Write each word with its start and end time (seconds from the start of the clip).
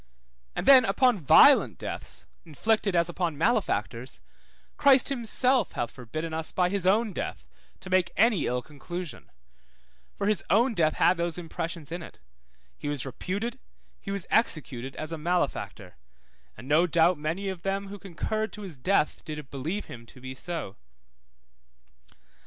And 0.55 0.65
then 0.65 0.83
upon 0.83 1.19
violent 1.19 1.77
deaths 1.77 2.25
inflicted 2.43 2.95
as 2.95 3.07
upon 3.07 3.37
malefactors, 3.37 4.21
Christ 4.75 5.09
himself 5.09 5.73
hath 5.73 5.91
forbidden 5.91 6.33
us 6.33 6.51
by 6.51 6.69
his 6.69 6.87
own 6.87 7.13
death 7.13 7.45
to 7.81 7.89
make 7.91 8.11
any 8.17 8.47
ill 8.47 8.63
conclusion; 8.63 9.29
for 10.15 10.25
his 10.25 10.43
own 10.49 10.73
death 10.73 10.93
had 10.93 11.17
those 11.17 11.37
impressions 11.37 11.91
in 11.91 12.01
it; 12.01 12.17
he 12.75 12.87
was 12.87 13.05
reputed, 13.05 13.59
he 13.99 14.09
was 14.09 14.25
executed 14.31 14.95
as 14.95 15.11
a 15.11 15.19
malefactor, 15.19 15.97
and 16.57 16.67
no 16.67 16.87
doubt 16.87 17.19
many 17.19 17.47
of 17.47 17.61
them 17.61 17.89
who 17.89 17.99
concurred 17.99 18.51
to 18.53 18.63
his 18.63 18.79
death 18.79 19.23
did 19.23 19.51
believe 19.51 19.85
him 19.85 20.07
to 20.07 20.19
be 20.19 20.33
so. 20.33 20.77